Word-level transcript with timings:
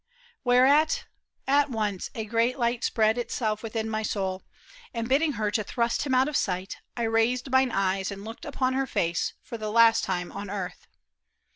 Whereat 0.43 1.05
at 1.47 1.69
once 1.69 2.09
A 2.15 2.25
great 2.25 2.57
light 2.57 2.83
spread 2.83 3.19
itself 3.19 3.61
within 3.61 3.87
my 3.87 4.01
soul, 4.01 4.41
And 4.95 5.07
bidding 5.07 5.33
her 5.33 5.51
to 5.51 5.63
thrust 5.63 6.07
him 6.07 6.15
out 6.15 6.27
of 6.27 6.35
sight, 6.35 6.77
I 6.97 7.03
raised 7.03 7.51
mine 7.51 7.69
eyes 7.69 8.09
and 8.09 8.25
looked 8.25 8.45
upon 8.45 8.73
her 8.73 8.87
face 8.87 9.33
For 9.43 9.59
the 9.59 9.69
last 9.71 10.03
time 10.03 10.31
on 10.31 10.49
earth. 10.49 10.87